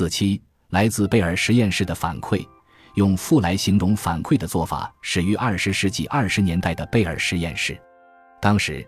[0.00, 2.42] 四七来自贝尔实验室的反馈，
[2.94, 7.78] 用负来形容反馈的做法始于二十世纪二十年代的贝尔实验室。
[8.40, 8.82] 当时，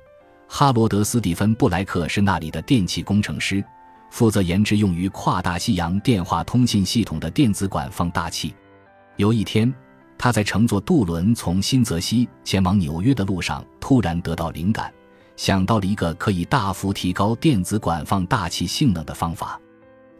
[0.48, 3.62] 哈罗德·斯蒂芬·布莱克是那里的电气工程师，
[4.10, 8.54] 负责研制用于跨大西洋电话通信系统的电子管放大器。
[9.16, 9.70] 有一天，
[10.16, 14.90] 他在乘坐渡轮从新泽西前往纽约的路上，突然得到灵感，
[15.36, 19.60] 想到了一个可以大幅提高电子管放大器性能的方法。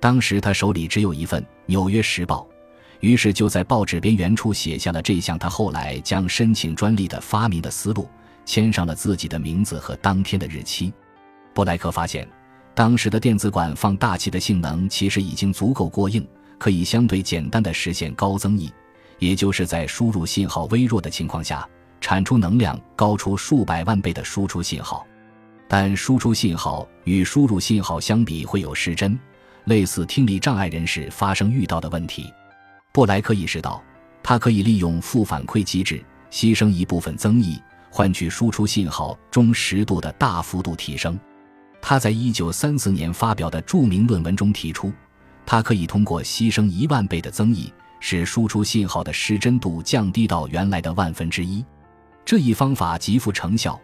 [0.03, 2.45] 当时他手里只有一份《纽约时报》，
[2.99, 8.09] 于是就在报纸边缘处写下了这项他后来将申请专利的发明的思路，
[8.45, 10.93] 签上了自己的名字和当天的日期。
[11.55, 12.29] 布莱克发现，
[12.75, 16.27] 当时的电子管放大器的性能其实已经足够过硬，
[16.59, 18.69] 可以相对简单的实现高增益。
[19.21, 21.65] 也就是在输入信号微弱的情况下，
[22.01, 25.07] 产出能量高出数百万倍的输出信号，
[25.69, 29.17] 但输出信号与输入信号相比会有失真，
[29.65, 32.33] 类似听力障碍人士发生遇到的问题。
[32.93, 33.83] 布莱克意识到，
[34.23, 37.61] 他可以利用负反馈机制，牺牲一部分增益，
[37.91, 41.19] 换取输出信号中实度的大幅度提升。
[41.81, 44.93] 他在一九三四年发表的著名论文中提出，
[45.45, 47.73] 他可以通过牺牲一万倍的增益。
[48.05, 51.65] 使输出信号的失真度降低到原来的万分之一，
[52.25, 53.81] 这一方法极富成效，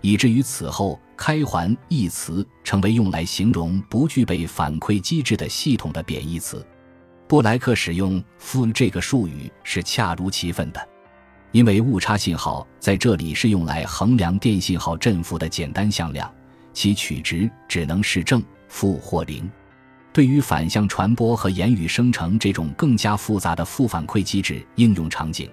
[0.00, 6.64] 以至于此后“开环”一词成为用来形容不具备反馈机制的系统的贬义词。
[7.26, 10.88] 布莱克使用“负”这个术语是恰如其分的，
[11.52, 16.32] 因为误差信号在这里是用来衡量电信号振幅的简单向量，
[16.72, 19.50] 其取值只能是正、负或零。
[20.10, 25.50] 对于反向传播和言语生成这种更加复杂的负反馈机制应用场景，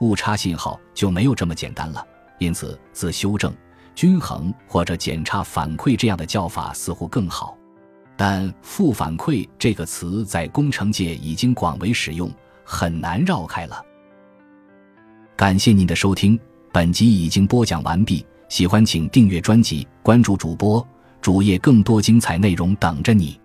[0.00, 2.04] 误差信号就没有这么简单了。
[2.38, 3.54] 因此，自修正、
[3.94, 7.56] 均衡或者检查反馈这样的叫法似乎更好。
[8.16, 12.30] 但“负反馈”这个词在工程界已经广为使用，
[12.64, 13.82] 很难绕开了。
[15.36, 16.38] 感谢您的收听，
[16.70, 18.26] 本集已经播讲完毕。
[18.50, 20.86] 喜欢请订阅专辑，关注主播
[21.22, 23.40] 主页，更多精彩内容等着你。